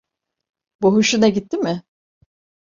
[0.81, 1.83] Bu hoşuna gitti mi?